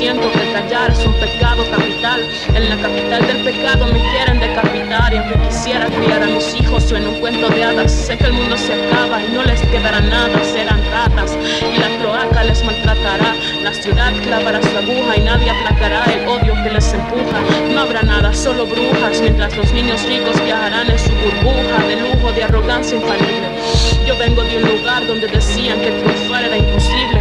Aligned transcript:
siento 0.00 0.32
que 0.32 0.52
callar 0.54 0.90
es 0.92 1.04
un 1.04 1.12
pecado 1.20 1.62
capital. 1.70 2.20
En 2.54 2.70
la 2.70 2.76
capital 2.76 3.20
del 3.26 3.44
pecado 3.44 3.84
me 3.84 4.00
quieren 4.12 4.40
decapitar 4.40 5.12
y 5.12 5.18
aunque 5.18 5.38
quisiera 5.46 5.84
criar 5.88 6.22
a 6.22 6.26
mis 6.26 6.54
hijos 6.54 6.90
o 6.90 6.96
en 6.96 7.06
un 7.06 7.20
cuento 7.20 7.50
de 7.50 7.62
hadas, 7.62 7.92
sé 7.92 8.16
que 8.16 8.24
el 8.24 8.32
mundo 8.32 8.56
se 8.56 8.72
acaba 8.72 9.22
y 9.22 9.28
no 9.28 9.42
les 9.42 9.60
quedará 9.60 10.00
nada, 10.00 10.42
serán 10.42 10.80
ratas 10.90 11.36
y 11.60 11.78
la 11.78 11.88
cloaca 11.98 12.44
les 12.44 12.64
maltratará. 12.64 13.34
La 13.62 13.74
ciudad 13.74 14.12
clavará 14.22 14.62
su 14.62 14.74
aguja 14.78 15.18
y 15.18 15.20
nadie 15.20 15.50
aplacará 15.50 16.02
el 16.04 16.26
odio 16.26 16.54
que 16.64 16.70
les 16.70 16.94
empuja. 16.94 17.38
No 17.74 17.80
habrá 17.82 18.02
nada, 18.02 18.32
solo 18.32 18.64
brujas, 18.64 19.20
mientras 19.20 19.54
los 19.54 19.70
niños 19.74 20.02
ricos 20.04 20.42
viajarán 20.42 20.90
en 20.90 20.98
su 20.98 21.10
burbuja 21.10 21.86
de 21.86 21.96
lujo, 21.96 22.32
de 22.32 22.44
arrogancia 22.44 22.96
infantil. 22.96 23.44
Yo 24.06 24.16
vengo 24.16 24.42
de 24.44 24.56
un 24.56 24.76
lugar 24.76 25.06
donde 25.06 25.26
decían 25.26 25.78
que 25.82 25.90
triunfar 25.90 26.44
era 26.44 26.56
imposible 26.56 27.19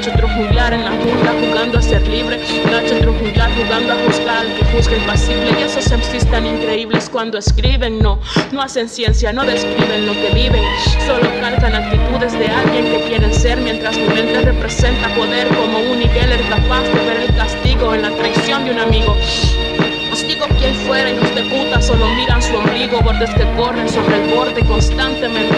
Nacho 0.00 0.12
otro 0.14 0.28
junglar 0.28 0.72
en 0.72 0.82
la 0.82 0.92
jungla 0.92 1.34
jugando 1.46 1.78
a 1.78 1.82
ser 1.82 2.08
libre, 2.08 2.40
Nacho 2.70 2.96
otro 2.96 3.12
junglar 3.12 3.50
jugando 3.54 3.92
a 3.92 3.96
juzgar 3.96 4.38
al 4.38 4.54
que 4.54 4.64
juzga 4.72 4.96
impasible. 4.96 5.50
Y 5.60 5.62
esos 5.62 5.92
MCs 5.92 6.24
tan 6.30 6.46
increíbles 6.46 7.10
cuando 7.10 7.36
escriben, 7.36 7.98
no, 7.98 8.18
no 8.50 8.62
hacen 8.62 8.88
ciencia, 8.88 9.30
no 9.30 9.44
describen 9.44 10.06
lo 10.06 10.14
que 10.14 10.30
viven, 10.32 10.62
solo 11.06 11.28
calcan 11.42 11.74
actitudes 11.74 12.32
de 12.32 12.46
alguien 12.46 12.86
que 12.86 13.08
quieren 13.08 13.34
ser 13.34 13.58
mientras 13.60 13.94
mi 13.98 14.08
mente 14.08 14.40
representa 14.40 15.14
poder 15.14 15.48
como 15.48 15.80
un 15.80 15.98
Miguel 15.98 16.30
capaz 16.48 16.82
de 16.84 17.04
ver 17.04 17.20
el 17.28 17.36
castigo 17.36 17.94
en 17.94 18.00
la 18.00 18.10
traición 18.10 18.64
de 18.64 18.70
un 18.70 18.78
amigo. 18.78 19.14
Os 20.10 20.26
digo 20.26 20.46
quien 20.58 20.74
fuera, 20.86 21.10
hijos 21.10 21.34
de 21.34 21.42
puta, 21.42 21.80
solo 21.80 22.08
miran 22.14 22.42
su 22.42 22.56
ombligo, 22.56 23.00
bordes 23.00 23.30
que 23.30 23.44
corren 23.54 23.88
sobre 23.88 24.16
el 24.16 24.34
borde 24.34 24.64
constantemente, 24.64 25.49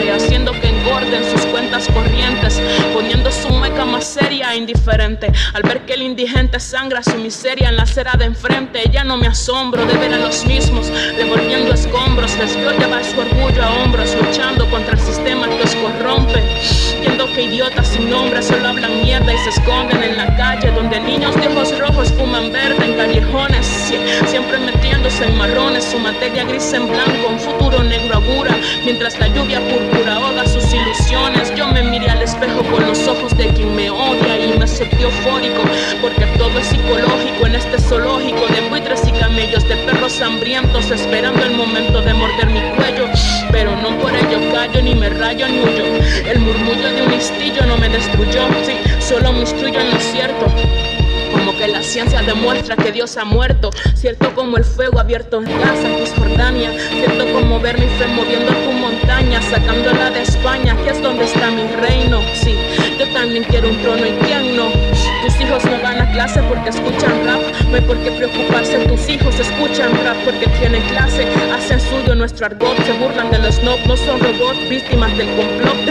Al 5.55 5.63
ver 5.63 5.87
que 5.87 5.95
el 5.95 6.03
indigente 6.03 6.59
sangra 6.59 7.03
su 7.03 7.17
miseria 7.17 7.69
en 7.69 7.77
la 7.77 7.83
acera 7.85 8.13
de 8.19 8.25
enfrente, 8.25 8.83
ya 8.91 9.05
no 9.05 9.17
me 9.17 9.27
asombro 9.27 9.85
de 9.87 9.97
ver 9.99 10.13
a 10.15 10.19
los 10.19 10.45
mismos 10.45 10.91
revolviendo 11.17 11.73
escombros, 11.73 12.37
les 12.39 12.57
veo 12.57 12.73
llevar 12.73 13.05
su 13.05 13.21
orgullo 13.21 13.63
a 13.63 13.71
hombros, 13.83 14.15
luchando 14.15 14.69
contra 14.71 14.95
el 14.95 15.01
sistema 15.01 15.49
que 15.49 15.63
os 15.63 15.75
corrompe. 15.77 16.43
Viendo 17.01 17.27
que 17.27 17.43
idiotas 17.43 17.89
sin 17.89 18.11
nombre 18.11 18.43
solo 18.43 18.69
hablan 18.69 19.03
mierda 19.03 19.33
y 19.33 19.39
se 19.39 19.51
esconden 19.51 20.03
en 20.03 20.17
la 20.17 20.37
calle, 20.37 20.71
donde 20.73 21.01
niños 21.01 21.35
de 21.37 21.49
ojos 21.49 21.73
en 25.23 25.37
marrones, 25.37 25.85
su 25.85 25.99
materia 25.99 26.45
gris 26.45 26.73
en 26.73 26.89
blanco, 26.89 27.29
un 27.31 27.39
futuro 27.39 27.83
negro 27.83 28.17
augura, 28.17 28.57
mientras 28.85 29.19
la 29.19 29.29
lluvia 29.29 29.61
púrpura 29.61 30.15
ahoga 30.17 30.47
sus 30.47 30.65
ilusiones. 30.73 31.55
Yo 31.55 31.67
me 31.69 31.83
miré 31.83 32.11
al 32.11 32.23
espejo 32.23 32.63
con 32.71 32.87
los 32.87 33.07
ojos 33.07 33.37
de 33.37 33.49
quien 33.49 33.75
me 33.75 33.91
odia 33.91 34.39
y 34.39 34.59
me 34.59 34.67
sentí 34.67 35.03
eufórico, 35.03 35.63
porque 36.01 36.27
todo 36.39 36.59
es 36.59 36.67
psicológico 36.67 37.47
en 37.47 37.55
este 37.55 37.79
zoológico 37.81 38.47
de 38.49 38.69
buitres 38.69 39.03
y 39.07 39.13
camellos, 39.13 39.67
de 39.69 39.77
perros 39.77 40.21
hambrientos, 40.21 40.91
esperando 40.91 41.43
el 41.45 41.57
momento 41.57 42.01
de 42.03 42.15
morder 42.15 42.47
mi 42.47 42.61
cuello, 42.77 43.07
pero 43.51 43.77
no 43.77 43.97
por 43.99 44.15
ello 44.15 44.39
callo, 44.53 44.83
ni 44.83 44.95
me 44.95 45.11
rayo, 45.11 45.47
ni 45.49 45.61
huyo. 45.61 45.85
El 46.27 46.41
murmullo 46.41 46.93
de 46.93 47.03
un 47.03 47.11
listillo 47.11 47.65
no 47.67 47.77
me 47.77 47.89
destruyó, 47.89 48.47
sí, 48.65 48.77
solo 49.01 49.33
me 49.33 49.41
instruyo 49.41 49.81
en 49.81 49.91
lo 49.91 50.01
cierto 50.01 50.92
como 51.45 51.59
que 51.59 51.67
la 51.67 51.83
ciencia 51.83 52.23
demuestra 52.23 52.77
que 52.77 52.93
Dios 52.93 53.17
ha 53.17 53.25
muerto, 53.25 53.71
cierto 53.97 54.33
como 54.33 54.59
el 54.59 54.65
fuego 54.65 55.01
abierto 55.01 55.39
en 55.39 55.45
Gaza, 55.45 55.89
Cisjordania, 55.99 56.71
cierto 56.71 57.33
como 57.33 57.59
ver 57.59 57.81
mi 57.81 57.87
fe 57.99 58.07
moviendo 58.07 58.53
tu 58.53 58.71
montaña, 58.71 59.43
sacándola 59.43 60.11
de 60.11 60.23
España, 60.23 60.77
que 60.85 60.91
es 60.91 61.03
donde 61.03 61.25
está 61.25 61.51
mi 61.51 61.67
reino, 61.81 62.21
sí, 62.35 62.55
yo 62.97 63.09
también 63.13 63.43
quiero 63.45 63.71
un 63.71 63.83
trono 63.83 64.07
y 64.07 64.13
quién 64.25 64.57
no. 64.57 64.71
Tus 65.25 65.41
hijos 65.41 65.65
no 65.65 65.83
van 65.83 66.01
a 66.01 66.13
clase 66.13 66.41
porque 66.49 66.71
escuchan 66.71 67.27
rap, 67.27 67.41
no 67.69 67.75
hay 67.75 67.83
por 67.83 67.97
qué 67.99 68.13
preocuparse, 68.13 68.79
tus 68.87 69.09
hijos 69.09 69.35
escuchan 69.41 69.91
rap 70.05 70.17
porque 70.25 70.47
tienen 70.61 70.83
clase, 70.91 71.27
hacen 71.53 71.81
suyo 71.81 72.15
nuestro 72.15 72.47
argot, 72.47 72.77
se 72.87 72.93
burlan 72.93 73.33
de 73.33 73.39
los 73.39 73.61
no, 73.65 73.77
no 73.87 73.97
son 73.97 74.21
robots, 74.21 74.69
víctimas 74.69 75.17
del 75.17 75.27
complot 75.35 75.82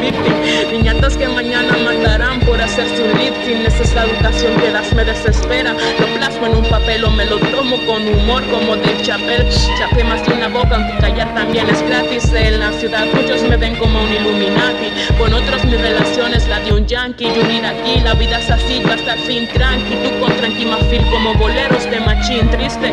victim, 0.00 0.72
niñatos 0.72 1.16
que 1.16 1.28
mañana 1.28 1.76
matarán 1.78 2.40
por 2.40 2.60
hacer 2.60 2.86
su 2.96 3.04
lifting, 3.18 3.66
esa 3.66 3.82
es 3.82 3.94
la 3.94 4.04
educación 4.04 4.56
que 4.60 4.70
das, 4.70 4.92
me 4.94 5.04
desespera, 5.04 5.72
lo 5.72 6.06
plasmo 6.16 6.46
en 6.46 6.56
un 6.56 6.64
papel 6.64 7.04
o 7.04 7.10
me 7.10 7.24
lo 7.24 7.38
tomo 7.38 7.76
con 7.86 8.06
humor 8.06 8.42
como 8.50 8.76
de 8.76 9.02
chapel, 9.02 9.46
chapé 9.78 10.04
más 10.04 10.26
de 10.26 10.34
una 10.34 10.48
boca, 10.48 10.76
aunque 10.76 10.98
callar 10.98 11.34
también 11.34 11.68
es 11.68 11.82
gratis, 11.82 12.32
en 12.32 12.60
la 12.60 12.72
ciudad 12.72 13.06
muchos 13.14 13.42
me 13.42 13.56
ven 13.56 13.76
como 13.76 14.02
un 14.02 14.12
Illuminati, 14.12 15.16
con 15.18 15.32
otros 15.32 15.64
mi 15.64 15.76
relación 15.76 16.34
es 16.34 16.46
la 16.48 16.60
de 16.60 16.72
un 16.72 16.86
yankee, 16.86 17.24
yo 17.24 17.42
aquí, 17.42 18.00
la 18.04 18.14
vida 18.14 18.38
es 18.38 18.50
así, 18.50 18.82
hasta 18.90 19.14
el 19.14 19.20
fin 19.20 19.48
tranqui, 19.48 19.94
tú 19.96 20.20
con 20.20 20.32
tranqui 20.36 20.64
mafil 20.64 21.02
como 21.10 21.34
boleros 21.34 21.90
de 21.90 22.00
machín. 22.00 22.48
Triste. 22.50 22.92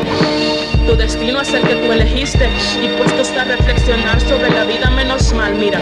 Tu 0.87 0.95
destino 0.95 1.41
es 1.41 1.53
el 1.53 1.61
que 1.63 1.75
tú 1.75 1.91
elegiste. 1.91 2.49
Y 2.81 2.87
puesto 2.97 3.21
está 3.21 3.41
a 3.41 3.45
reflexionar 3.45 4.19
sobre 4.21 4.49
la 4.49 4.63
vida 4.65 4.89
menos 4.89 5.33
mal, 5.33 5.53
mira. 5.55 5.79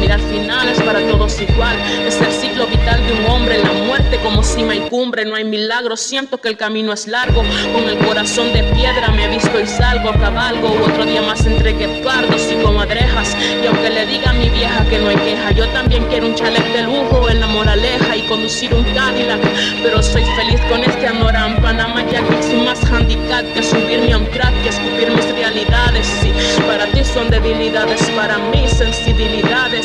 Mira, 0.00 0.14
al 0.14 0.22
final 0.22 0.68
es 0.68 0.80
para 0.82 1.00
todos 1.06 1.40
igual. 1.40 1.76
Es 2.06 2.20
el 2.20 2.32
ciclo 2.32 2.66
vital 2.66 3.06
de 3.06 3.12
un 3.12 3.26
hombre, 3.26 3.58
la 3.58 3.72
muerte 3.72 4.18
como 4.22 4.42
cima 4.42 4.74
y 4.74 4.80
cumbre. 4.88 5.24
No 5.24 5.36
hay 5.36 5.44
milagro, 5.44 5.96
siento 5.96 6.38
que 6.38 6.48
el 6.48 6.56
camino 6.56 6.92
es 6.92 7.06
largo. 7.06 7.42
Con 7.72 7.88
el 7.88 7.98
corazón 7.98 8.52
de 8.52 8.62
piedra 8.64 9.08
me 9.08 9.26
he 9.26 9.28
visto 9.28 9.60
y 9.60 9.66
salgo, 9.66 10.12
cabalgo. 10.12 10.68
Otro 10.84 11.04
día 11.04 11.22
más 11.22 11.44
entre 11.46 11.74
pardos 12.02 12.50
y 12.50 12.62
comadrejas. 12.62 13.36
Y 13.62 13.66
aunque 13.66 13.90
le 13.90 14.06
diga 14.06 14.30
a 14.30 14.32
mi 14.32 14.48
vieja 14.48 14.84
que 14.88 14.98
no 14.98 15.08
hay 15.08 15.16
queja, 15.16 15.50
yo 15.52 15.66
también 15.68 16.04
quiero 16.06 16.26
un 16.26 16.34
chalet 16.34 16.64
de 16.72 16.82
lujo 16.82 17.28
en 17.28 17.40
la 17.40 17.46
moraleja 17.46 18.16
y 18.16 18.22
conducir 18.22 18.74
un 18.74 18.84
Cadillac. 18.84 19.40
Pero 19.82 20.02
soy 20.02 20.24
feliz 20.36 20.60
con 20.68 20.82
este 20.82 21.06
Anoram, 21.06 21.60
Panamá 21.60 22.04
ya 22.10 22.22
sin 22.42 22.64
más 22.64 22.82
handicap 22.84 23.44
que 23.54 23.62
subirme 23.62 24.12
a 24.12 24.18
un 24.18 24.30
track 24.30 24.54
y 24.64 24.68
escupir 24.68 25.10
mis 25.10 25.30
realidades. 25.32 26.06
Sí, 26.20 26.32
para 26.66 26.86
ti 26.86 27.04
son 27.04 27.30
debilidades, 27.30 28.02
para 28.10 28.38
mí 28.38 28.66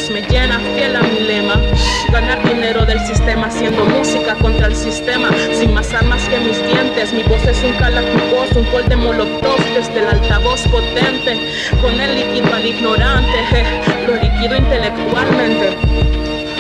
me 0.10 0.22
llena 0.22 0.60
fiel 0.76 0.96
a 0.96 1.02
mi 1.02 1.20
lema. 1.20 1.56
Ganar 2.12 2.44
dinero 2.48 2.86
del 2.86 3.00
sistema 3.00 3.48
haciendo 3.48 3.86
música 3.86 4.36
contra 4.36 4.68
el 4.68 4.76
sistema. 4.76 5.30
Sin 5.54 5.74
más 5.74 5.94
armas 5.94 6.22
que 6.30 6.40
mis 6.40 6.62
dientes. 6.66 7.14
Mi 7.14 7.24
voz 7.24 7.44
es 7.46 7.64
un 7.64 7.74
calacupos, 7.74 8.52
un 8.56 8.66
col 8.66 8.88
de 8.88 8.96
molotov 8.96 9.60
desde 9.74 10.00
el 10.00 10.08
altavoz 10.08 10.62
potente. 10.68 11.38
Con 11.82 12.00
el 12.00 12.16
líquido 12.16 12.54
al 12.54 12.66
ignorante, 12.66 13.40
lo 14.06 14.16
líquido 14.16 14.56
intelectualmente. 14.58 15.78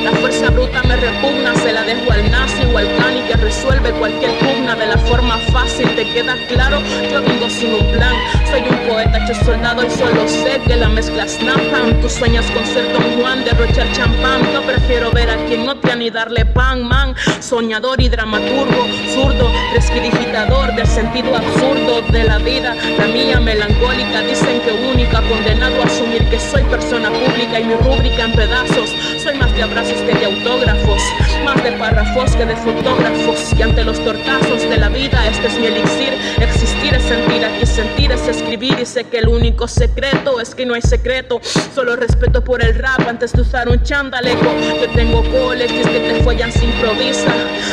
La 0.03 0.11
fuerza 0.11 0.49
bruta 0.49 0.83
me 0.83 0.95
repugna, 0.95 1.55
se 1.55 1.73
la 1.73 1.83
dejo 1.83 2.11
al 2.11 2.29
nazi 2.31 2.64
cani 2.83 3.21
que 3.21 3.35
resuelve 3.35 3.91
cualquier 3.93 4.37
pugna 4.39 4.75
de 4.75 4.87
la 4.87 4.97
forma 4.97 5.37
fácil. 5.51 5.87
¿Te 5.95 6.03
queda 6.11 6.35
claro? 6.47 6.81
Yo 7.11 7.21
vengo 7.21 7.49
sin 7.49 7.73
un 7.73 7.91
plan. 7.91 8.13
Soy 8.51 8.61
un 8.61 8.77
poeta 8.87 9.17
hecho 9.23 9.45
soldado 9.45 9.85
y 9.85 9.89
solo 9.89 10.27
sé 10.27 10.59
que 10.65 10.75
la 10.75 10.89
mezcla 10.89 11.23
es 11.23 11.41
napalm. 11.41 12.01
Tú 12.01 12.09
sueñas 12.09 12.45
con 12.51 12.65
ser 12.65 12.91
Don 12.91 13.21
Juan, 13.21 13.43
derrochar 13.45 13.91
champán. 13.93 14.41
Yo 14.53 14.61
prefiero 14.63 15.11
ver 15.11 15.29
a 15.29 15.37
quien 15.45 15.65
no 15.65 15.77
te 15.77 15.95
ni 15.95 16.09
darle 16.09 16.45
pan, 16.45 16.83
man. 16.83 17.15
Soñador 17.39 18.01
y 18.01 18.09
dramaturgo, 18.09 18.87
zurdo, 19.13 19.49
presquidigitador 19.71 20.75
del 20.75 20.87
sentido 20.87 21.35
absurdo 21.35 22.01
de 22.11 22.23
la 22.25 22.37
vida. 22.39 22.75
La 22.97 23.05
mía 23.05 23.39
melancólica, 23.39 24.21
dicen 24.21 24.59
que 24.61 24.71
única, 24.71 25.21
condenado 25.21 25.81
a 25.81 25.85
asumir 25.85 26.23
que 26.29 26.39
soy 26.39 26.63
persona 26.63 27.09
pública 27.09 27.59
y 27.59 27.63
mi 27.63 27.75
rúbrica 27.75 28.25
en 28.25 28.33
pedazos. 28.33 28.89
Soy 29.23 29.35
más 29.37 29.53
de 29.55 29.63
abrazos 29.63 30.01
que 30.01 30.13
de 30.13 30.25
autógrafos, 30.25 31.01
más 31.45 31.63
de 31.63 31.71
párrafos 31.73 32.35
que 32.35 32.45
de 32.45 32.55
fotógrafos. 32.55 33.53
Y 33.57 33.61
ante 33.61 33.83
los 33.83 34.03
tortazos 34.03 34.63
de 34.63 34.77
la 34.77 34.89
vida, 34.89 35.25
este 35.27 35.47
es 35.47 35.59
mi 35.59 35.67
elixir. 35.67 36.13
Existir 36.41 36.93
es 36.93 37.03
sentir, 37.03 37.45
aquí 37.45 37.65
sentir 37.65 38.11
es 38.11 38.27
escribir. 38.27 38.77
Y 38.81 38.85
sé 38.85 39.03
que 39.05 39.19
el 39.19 39.27
único 39.27 39.67
secreto 39.67 40.41
es 40.41 40.55
que 40.55 40.65
no 40.65 40.73
hay 40.73 40.81
secreto. 40.81 41.39
Solo 41.73 41.95
respeto 41.95 42.43
por 42.43 42.63
el 42.63 42.73
rap 42.75 43.07
antes 43.07 43.31
de 43.33 43.41
usar 43.43 43.69
un 43.69 43.81
chandaleco. 43.83 44.47
Yo 44.81 44.89
tengo 44.93 45.23
coles 45.31 45.71
y 45.71 45.79
es 45.79 45.87
que 45.87 45.99
te 45.99 46.23
follan 46.23 46.51
sin 46.51 46.69
improvisa. 46.69 47.31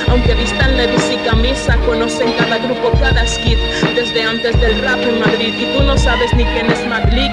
Aunque 0.08 0.34
vistan 0.34 0.76
levis 0.76 1.10
y 1.10 1.16
camisa, 1.26 1.76
conocen 1.86 2.32
cada 2.34 2.58
grupo, 2.58 2.92
cada 3.00 3.26
skit. 3.26 3.58
Desde 3.94 4.22
antes 4.22 4.60
del 4.60 4.82
rap 4.82 5.00
en 5.00 5.18
Madrid. 5.18 5.54
Y 5.58 5.76
tú 5.76 5.82
no 5.82 5.96
sabes 5.96 6.32
ni 6.34 6.44
quién 6.44 6.70
es 6.70 6.86
Madrid 6.86 7.30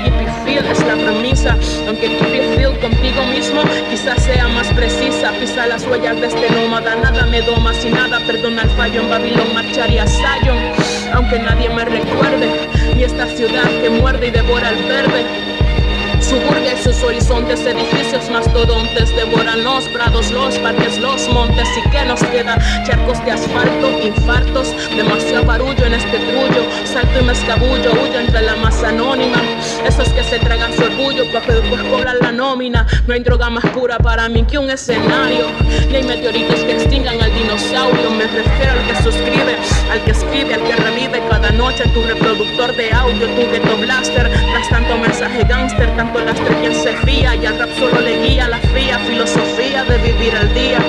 y 0.60 0.64
P-Feel 0.64 0.72
es 0.72 0.80
la 0.86 0.96
premisa. 0.96 1.58
Aunque 1.88 2.10
tu 2.10 2.26
P-Feel 2.26 2.80
contigo 2.80 3.24
mismo 3.26 3.62
quizás 3.90 4.24
sea 4.24 4.48
más 4.50 4.68
precisa. 4.74 5.32
Pisa 5.40 5.68
las 5.68 5.86
huellas 5.86 6.20
de 6.20 6.28
este 6.28 6.50
nómada 6.52 6.96
Nada 6.96 7.26
me 7.26 7.42
doma, 7.42 7.74
si 7.74 7.90
nada 7.90 8.20
perdona 8.26 8.64
el 8.64 8.70
fallo. 8.72 9.02
En 9.02 9.10
Babilón 9.10 9.54
marcharía 9.54 10.06
Sion 10.08 10.58
Aunque 11.14 11.40
nadie 11.40 11.70
me 11.70 11.86
recuerde. 11.86 12.68
Ni 12.96 13.04
esta 13.04 13.28
ciudad 13.28 13.70
que 13.82 13.90
muerde 13.90 14.28
y 14.28 14.32
devora 14.32 14.70
el 14.70 14.84
verde 14.84 15.26
Suburbia 16.22 16.74
y 16.74 16.84
sus 16.84 17.02
horizontes, 17.04 17.62
edificios 17.62 18.30
mastodontes, 18.30 19.16
devoran 19.16 19.64
los 19.64 19.86
prados, 19.90 20.32
los 20.32 20.58
parques, 20.60 21.00
los 21.00 21.28
montes. 21.30 21.68
¿Y 21.78 21.90
que 21.90 22.06
nos 22.06 22.22
queda? 22.24 22.58
Charcos 22.86 23.24
de 23.26 23.32
asfalto, 23.32 23.90
infartos, 24.04 24.76
demasiado 24.96 25.46
barullo 25.46 25.86
en 25.86 25.94
este 25.94 26.18
trullo. 26.20 26.64
Salto 26.86 27.20
y 27.20 27.24
me 27.24 27.34
escabullo, 27.34 27.92
huyo 27.94 28.20
entre 28.20 28.42
la 28.42 28.56
masa 28.58 28.90
anónima. 28.90 29.42
Esos 29.86 30.10
que 30.10 30.24
se 30.24 30.40
tragan 30.40 30.74
su 30.76 30.84
orgullo 30.84 31.24
para 31.32 31.46
que 31.46 31.54
después 31.54 31.82
cobran 31.84 32.18
la 32.20 32.32
nómina. 32.32 32.86
No 33.08 33.14
hay 33.14 33.22
droga 33.22 33.50
más 33.50 33.66
pura 33.68 33.98
para 33.98 34.30
mí 34.30 34.44
que 34.44 34.58
un 34.58 34.70
escenario. 34.70 35.46
Ni 35.90 35.96
hay 35.96 36.04
meteoritos 36.04 36.60
que 36.62 36.74
extingan 36.74 37.22
al 37.22 37.34
dinosaurio. 37.34 38.12
Me 38.12 38.26
refiero 38.26 38.74
al 38.74 38.88
que 38.88 39.04
suscribe, 39.04 39.56
al 39.92 40.04
que 40.04 40.12
escribe, 40.12 40.54
al 40.54 40.64
que 40.64 40.76
revive 40.76 41.24
cada 41.30 41.50
noche 41.52 41.84
tu 41.94 42.04
reproductor 42.04 42.76
de 42.76 42.92
audio, 42.92 43.28
tu 43.28 43.52
ghetto 43.52 43.78
blaster. 43.78 44.30
Mensaje 45.20 45.44
gangster, 45.50 45.98
tanto 45.98 46.22
lastre 46.22 46.56
quien 46.62 46.74
se 46.74 46.96
fía. 47.00 47.36
Y 47.36 47.46
al 47.46 47.60
rap 47.60 47.70
solo 47.78 48.00
le 48.00 48.26
guía 48.26 48.48
la 48.48 48.58
fría 48.58 48.98
filosofía 49.00 49.84
de 49.84 49.98
vivir 49.98 50.34
al 50.34 50.54
día. 50.54 50.80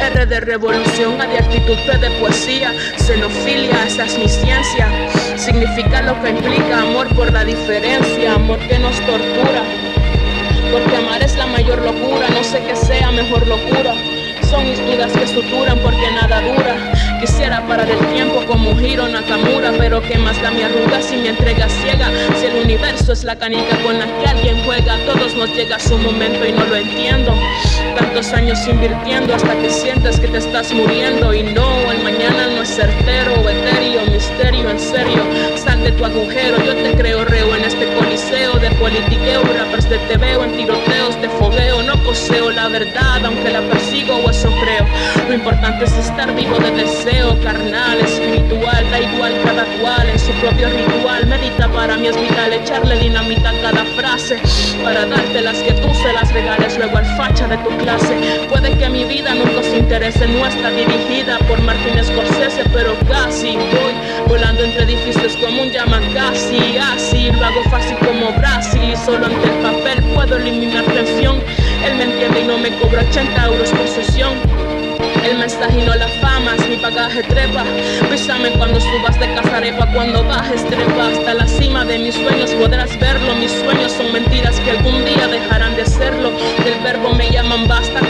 R 0.00 0.24
de 0.24 0.40
revolución, 0.40 1.20
A 1.20 1.26
de 1.26 1.36
actitud, 1.36 1.76
P 1.86 1.98
de 1.98 2.10
poesía. 2.12 2.72
Xenofilia, 2.96 3.86
esa 3.86 4.06
es 4.06 4.18
mi 4.18 4.26
ciencia. 4.26 4.88
Significa 5.36 6.00
lo 6.00 6.18
que 6.22 6.30
implica 6.30 6.80
amor 6.80 7.14
por 7.14 7.30
la 7.30 7.44
diferencia, 7.44 8.32
amor 8.32 8.58
que 8.60 8.78
nos 8.78 8.98
tortura. 9.00 9.62
Porque 10.72 10.96
amar 10.96 11.22
es 11.22 11.36
la 11.36 11.44
mayor 11.44 11.82
locura, 11.82 12.26
no 12.30 12.42
sé 12.42 12.62
qué 12.66 12.74
sea 12.74 13.10
mejor 13.10 13.46
locura. 13.46 13.92
Son 14.50 14.68
mis 14.68 14.78
dudas 14.78 15.12
que 15.12 15.26
suturan 15.26 15.78
porque 15.78 16.10
nada 16.12 16.40
dura. 16.40 16.76
Quisiera 17.20 17.66
parar 17.66 17.88
el 17.88 17.98
tiempo 18.12 18.44
como 18.46 18.78
Hiro 18.80 19.08
Nakamura, 19.08 19.72
pero 19.78 20.02
que 20.02 20.18
más 20.18 20.40
da 20.42 20.50
mi 20.50 20.62
arruga 20.62 21.00
si 21.00 21.16
mi 21.16 21.28
entrega 21.28 21.68
ciega. 21.68 22.10
Si 22.38 22.46
el 22.46 22.64
universo 22.64 23.12
es 23.12 23.24
la 23.24 23.36
canica 23.36 23.76
con 23.82 23.98
la 23.98 24.06
que 24.06 24.26
alguien 24.26 24.62
juega, 24.64 24.96
todos 25.06 25.34
nos 25.34 25.54
llega 25.54 25.78
su 25.78 25.96
momento 25.98 26.46
y 26.46 26.52
no 26.52 26.64
lo 26.64 26.76
entiendo. 26.76 27.34
Tantos 27.96 28.32
años 28.32 28.58
invirtiendo 28.66 29.34
hasta 29.34 29.56
que 29.56 29.70
sientes 29.70 30.18
que 30.18 30.28
te 30.28 30.38
estás 30.38 30.72
muriendo 30.72 31.32
y 31.32 31.42
no, 31.42 31.92
el 31.92 32.02
mañana 32.02 32.46
no 32.48 32.62
es 32.62 32.68
certero, 32.68 33.48
etéreo, 33.48 34.06
misterio, 34.10 34.70
en 34.70 34.80
serio. 34.80 35.22
Sal 35.56 35.82
de 35.82 35.92
tu 35.92 36.04
agujero, 36.04 36.56
yo 36.64 36.74
te 36.74 36.94
creo 36.94 37.24
reo 37.24 37.54
en 37.54 37.64
este 37.64 37.86
coliseo 37.94 38.54
de 38.54 38.70
politiqueo, 38.72 39.42
rappers 39.42 39.88
de 39.88 39.98
te 39.98 40.16
veo 40.16 40.44
en 40.44 40.56
tiroteos, 40.56 41.20
de 41.20 41.28
fogueo, 41.28 41.82
no 41.82 41.96
poseo 42.02 42.50
la 42.50 42.68
verdad, 42.68 43.24
aunque 43.24 43.50
la 43.50 43.60
persigo 43.62 44.16
o 44.16 44.30
eso 44.30 44.50
creo. 44.62 44.86
Lo 45.28 45.34
importante 45.34 45.84
es 45.84 45.92
estar 45.92 46.34
vivo 46.34 46.58
de 46.58 46.70
deseo, 46.72 47.38
carnal, 47.42 47.98
espiritual, 48.00 48.90
da 48.90 49.00
igual 49.00 49.32
cada 49.44 49.64
cual 49.80 50.08
en 50.08 50.18
su 50.18 50.32
propio 50.32 50.68
ritual. 50.68 51.26
Medita 51.26 51.68
para 51.68 51.96
mí 51.96 52.08
es 52.08 52.20
vital 52.20 52.52
echarle 52.52 52.98
dinamita 52.98 53.50
a 53.50 53.60
cada 53.62 53.84
frase 53.96 54.40
para 54.82 55.06
darte 55.06 55.40
las 55.40 55.58
que 55.58 55.72
tú 55.72 55.94
se 55.94 56.12
las 56.12 56.32
regales 56.32 56.76
luego 56.78 56.98
al 56.98 57.06
facha 57.16 57.46
de 57.48 57.56
tu 57.58 57.70
Puede 58.48 58.78
que 58.78 58.88
mi 58.88 59.04
vida 59.04 59.34
nunca 59.34 59.62
se 59.62 59.76
interese, 59.76 60.26
no 60.26 60.46
está 60.46 60.70
dirigida 60.70 61.38
por 61.40 61.60
Martín 61.60 62.02
Scorsese, 62.02 62.64
pero 62.72 62.94
casi 63.06 63.56
voy 63.56 63.92
volando 64.26 64.64
entre 64.64 64.84
edificios 64.84 65.36
como 65.36 65.62
un 65.62 65.70
llama 65.70 66.00
casi 66.14 66.78
así. 66.78 67.30
Lo 67.30 67.44
hago 67.44 67.62
fácil 67.64 67.96
como 67.98 68.32
Brasil 68.38 68.96
solo 69.04 69.26
ante 69.26 69.48
el 69.48 69.62
papel 69.62 70.02
puedo 70.14 70.36
eliminar 70.36 70.84
tensión. 70.86 71.36
Él 71.84 71.96
me 71.96 72.04
entiende 72.04 72.40
y 72.40 72.44
no 72.46 72.56
me 72.56 72.70
cobra 72.78 73.02
80 73.02 73.44
euros 73.44 73.68
por 73.68 73.86
sesión. 73.86 74.73
El 75.24 75.38
mensaje 75.38 75.80
y 75.80 75.86
no 75.86 75.94
la 75.94 76.08
fama 76.20 76.54
es 76.54 76.68
mi 76.68 76.76
bagaje 76.76 77.22
trepa. 77.22 77.64
Písame 78.10 78.50
cuando 78.52 78.78
subas 78.78 79.18
de 79.18 79.34
cazarepa, 79.34 79.90
cuando 79.94 80.22
bajes 80.24 80.62
trepa 80.68 81.08
hasta 81.08 81.32
la 81.32 81.46
cima 81.46 81.82
de 81.86 81.98
mis 81.98 82.14
sueños 82.14 82.50
podrás 82.50 82.98
verlo. 83.00 83.34
Mis 83.36 83.50
sueños 83.52 83.92
son 83.92 84.12
mentiras 84.12 84.60
que 84.60 84.72
algún 84.72 85.02
día 85.06 85.26
dejarán 85.26 85.76
de 85.76 85.86
serlo. 85.86 86.30
Del 86.62 86.78
verbo 86.82 87.14
me 87.14 87.30
llaman 87.30 87.66
basta 87.66 88.00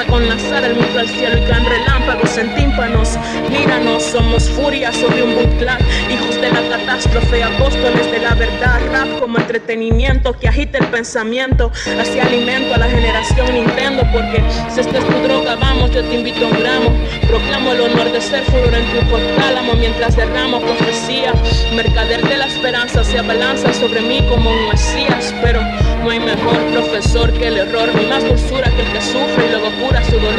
basta 0.00 0.12
con 0.12 0.28
lanzar 0.28 0.64
el 0.64 0.74
mundo 0.74 0.98
al 0.98 1.08
cielo 1.08 1.38
y 1.38 1.44
gran 1.44 1.64
relámpagos 1.64 2.36
en 2.38 2.54
tímpanos. 2.54 3.18
Míranos, 3.50 4.02
somos 4.02 4.48
furia 4.50 4.92
sobre 4.92 5.22
un 5.22 5.34
bootclad, 5.34 5.80
hijos 6.10 6.40
de 6.40 6.50
la 6.50 6.62
catástrofe, 6.68 7.42
apóstoles 7.42 8.10
de 8.10 8.18
la 8.20 8.34
verdad. 8.34 8.80
Rap 8.90 9.18
como 9.18 9.38
entretenimiento 9.38 10.32
que 10.38 10.48
agita 10.48 10.78
el 10.78 10.86
pensamiento. 10.86 11.70
Así 11.98 12.20
alimento 12.20 12.74
a 12.74 12.78
la 12.78 12.88
generación 12.88 13.52
Nintendo 13.52 14.02
porque 14.12 14.42
si 14.72 14.80
esta 14.80 14.98
es 14.98 15.06
tu 15.06 15.18
droga, 15.22 15.56
vamos, 15.56 15.90
yo 15.90 16.02
te 16.02 16.14
invito 16.14 16.46
a 16.46 16.48
un 16.48 16.60
gramo. 16.60 16.90
Proclamo 17.28 17.72
el 17.72 17.80
honor 17.80 18.12
de 18.12 18.20
ser 18.20 18.42
furor 18.44 18.74
en 18.74 18.84
tu 18.90 18.98
hipotálamo 18.98 19.74
mientras 19.74 20.16
derramo 20.16 20.60
profecía. 20.60 21.32
Mercader 21.74 22.22
de 22.26 22.38
la 22.38 22.46
esperanza 22.46 23.04
se 23.04 23.18
abalanza 23.18 23.72
sobre 23.72 24.00
mí 24.00 24.22
como 24.28 24.50
un 24.50 24.68
mesías, 24.68 25.34
pero 25.42 25.60
no 26.02 26.10
hay 26.10 26.20
mejor 26.20 26.56
profesor 26.72 27.32
que 27.32 27.48
el 27.48 27.58
error, 27.58 27.88
ni 27.94 28.06
más 28.06 28.24
dulzura 28.24 28.70
que 28.70 28.82
el 28.82 28.92
que 28.92 29.00
sufre 29.00 29.46
y 29.46 29.50
luego 29.50 29.70
cura 29.80 30.02
su 30.04 30.12
dolor. 30.12 30.29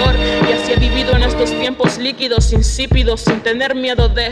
Estos 1.43 1.59
tiempos 1.59 1.97
líquidos, 1.97 2.53
insípidos, 2.53 3.21
sin 3.21 3.39
tener 3.39 3.73
miedo 3.73 4.09
de 4.09 4.29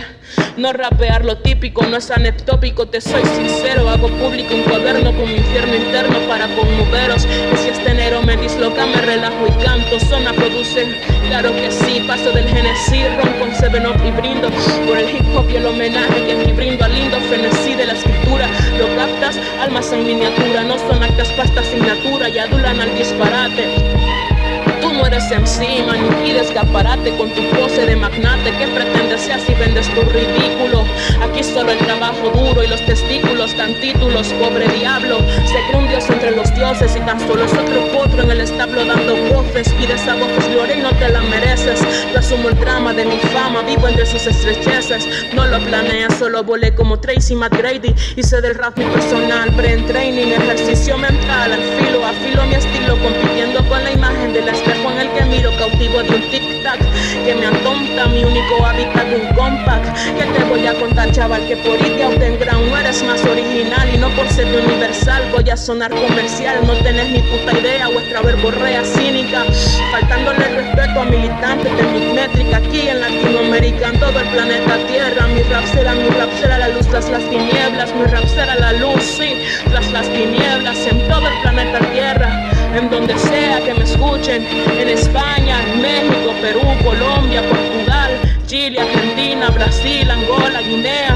no 0.58 0.74
rapear 0.74 1.26
lo 1.26 1.38
típico, 1.38 1.84
no 1.88 1.98
es 1.98 2.12
anectópico, 2.12 2.88
te 2.88 3.02
soy 3.02 3.24
sincero. 3.36 3.90
Hago 3.90 4.10
público 4.10 4.54
un 4.54 4.62
cuaderno 4.62 5.12
con 5.16 5.26
mi 5.26 5.38
infierno 5.38 5.76
interno 5.76 6.20
para 6.28 6.48
conmoveros. 6.56 7.26
Que 7.26 7.58
si 7.58 7.70
este 7.70 7.90
enero 7.90 8.22
me 8.22 8.38
disloca, 8.38 8.86
me 8.86 9.02
relajo 9.02 9.48
y 9.48 9.64
canto. 9.64 10.00
Zona 10.02 10.34
produce, 10.34 10.86
claro 11.28 11.52
que 11.52 11.72
sí. 11.72 12.04
Paso 12.06 12.32
del 12.32 12.48
Genesis, 12.48 13.08
ron 13.18 13.34
con 13.40 13.56
Seven 13.56 13.88
Up 13.88 14.00
y 14.06 14.12
brindo 14.12 14.50
por 14.86 14.98
el 14.98 15.10
hip 15.10 15.26
hop 15.36 15.50
y 15.50 15.56
el 15.56 15.66
homenaje 15.66 16.26
que 16.26 16.34
aquí 16.34 16.52
brindo 16.52 16.86
al 16.86 16.94
lindo 16.94 17.20
frenesí 17.22 17.74
de 17.74 17.88
la 17.88 17.94
escritura. 17.94 18.48
Lo 18.78 18.86
captas, 18.96 19.36
almas 19.60 19.92
en 19.92 20.06
miniatura, 20.06 20.64
no 20.64 20.78
son 20.78 21.02
actas, 21.02 21.30
pasta 21.30 21.62
asignatura 21.62 22.30
y 22.30 22.38
adulan 22.38 22.80
al 22.80 22.96
disparate. 22.96 23.89
No 25.00 25.06
eres 25.06 25.32
MC, 25.32 25.86
maniquí 25.88 26.34
de 26.34 26.42
escaparate 26.42 27.16
con 27.16 27.30
tu 27.30 27.42
pose 27.52 27.86
de 27.86 27.96
magnate. 27.96 28.52
¿Qué 28.58 28.68
pretendes 28.68 29.22
ser 29.22 29.40
si 29.40 29.54
vendes 29.54 29.88
tu 29.96 30.02
ridículo? 30.02 30.84
Aquí 31.24 31.42
solo 31.42 31.72
el 31.72 31.78
trabajo 31.78 32.30
duro 32.36 32.62
y 32.62 32.68
los 32.68 32.86
testículos 32.86 33.56
dan 33.56 33.80
títulos, 33.80 34.28
pobre 34.34 34.68
diablo. 34.68 35.20
Se 35.46 35.56
cree 35.70 35.78
un 35.78 35.88
dios 35.88 36.10
entre 36.10 36.32
los 36.32 36.54
dioses 36.54 36.98
y 36.98 37.00
tan 37.00 37.18
solo 37.22 37.46
es 37.46 37.54
otro 37.54 37.88
potro 37.94 38.24
en 38.24 38.32
el 38.32 38.42
establo 38.42 38.84
dando 38.84 39.16
voces. 39.34 39.70
Pides 39.70 40.06
a 40.06 40.16
voces 40.16 40.50
gloria 40.50 40.78
y 40.78 40.82
no 40.82 40.92
te 40.92 41.08
la 41.08 41.22
mereces. 41.22 41.80
Yo 42.12 42.20
asumo 42.20 42.50
el 42.50 42.60
drama 42.60 42.94
de 42.94 43.06
mi 43.06 43.20
fama, 43.20 43.62
vivo 43.62 43.88
entre 43.88 44.06
sus 44.06 44.28
estrecheces. 44.28 45.08
No 45.34 45.46
lo 45.46 45.60
planeas, 45.60 46.14
solo 46.16 46.44
volé 46.44 46.76
como 46.76 47.00
Tracy 47.00 47.36
McGrady. 47.36 47.96
Hice 48.18 48.42
del 48.42 48.56
rap 48.56 48.78
mi 48.78 48.84
personal, 48.84 49.50
pre-training, 49.56 50.34
ejercicio 50.34 50.98
mental. 50.98 51.54
Al 51.54 51.62
filo, 51.62 52.06
afilo 52.06 52.46
mi 52.48 52.49
que 61.50 61.58
por 61.58 61.82
irte 61.82 62.04
out 62.04 62.22
en 62.22 62.38
ground 62.38 62.70
no 62.70 62.78
eres 62.78 63.02
más 63.06 63.26
original 63.26 63.90
y 63.92 63.98
no 63.98 64.08
por 64.10 64.30
ser 64.30 64.46
universal 64.46 65.24
voy 65.32 65.50
a 65.50 65.58
sonar 65.58 65.90
comercial. 65.90 66.60
No 66.68 66.74
tenés 66.76 67.10
ni 67.10 67.24
puta 67.24 67.58
idea, 67.60 67.88
vuestra 67.88 68.22
verborrea 68.22 68.84
cínica, 68.84 69.46
faltándole 69.92 70.48
respeto 70.48 71.02
a 71.02 71.06
militantes 71.06 71.76
de 71.76 71.84
mi 71.88 72.14
métrica 72.14 72.58
aquí 72.58 72.88
en 72.90 73.02
Latinoamérica, 73.02 73.88
en 73.88 74.00
todo 74.00 74.20
el 74.20 74.28
planeta 74.28 74.78
Tierra. 74.88 75.28
Mi 75.28 75.42
rap 75.42 75.66
será, 75.74 75.96
mi 75.96 76.10
rap 76.10 76.30
será 76.40 76.60
la 76.60 76.68
luz 76.68 76.86
tras 76.86 77.10
las 77.10 77.24
tinieblas, 77.24 77.96
mi 77.96 78.04
rap 78.04 78.28
será 78.28 78.54
la 78.54 78.74
luz, 78.74 79.02
sí, 79.02 79.34
tras 79.72 79.92
las 79.92 80.08
tinieblas 80.08 80.78
en 80.86 81.00
todo 81.08 81.28
el 81.28 81.42
planeta 81.42 81.80
Tierra 81.92 82.30
en 82.76 82.90
donde 82.92 83.18
sea 83.18 83.60
que 83.66 83.74
me 83.74 83.84
escuchen, 83.84 84.46
en 84.46 84.88
España, 84.88 85.58
en 85.64 85.82
México, 85.82 86.32
Perú, 86.40 86.62
Colombia, 86.84 87.42
Portugal, 87.42 88.12
Chile, 88.46 88.80
Argentina, 88.80 89.50
Brasil, 89.50 90.10
Angola, 90.10 90.62
Guinea. 90.62 91.09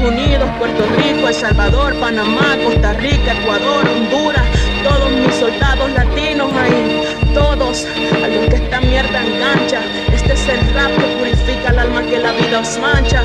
Unidos, 0.00 0.48
Puerto 0.58 0.84
Rico, 0.96 1.28
El 1.28 1.34
Salvador, 1.34 1.94
Panamá, 2.00 2.56
Costa 2.64 2.92
Rica, 2.94 3.32
Ecuador, 3.32 3.86
Honduras, 3.88 4.44
todos 4.82 5.10
mis 5.12 5.34
soldados 5.34 5.90
latinos 5.92 6.50
ahí, 6.54 7.02
todos 7.34 7.86
a 8.22 8.28
los 8.28 8.46
que 8.48 8.56
esta 8.56 8.80
mierda 8.80 9.24
engancha. 9.24 9.80
Este 10.12 10.32
es 10.32 10.48
el 10.48 10.74
rap 10.74 10.90
que 10.96 11.16
purifica 11.18 11.70
el 11.70 11.78
alma 11.78 12.02
que 12.02 12.18
la 12.18 12.32
vida 12.32 12.60
os 12.60 12.78
mancha. 12.78 13.22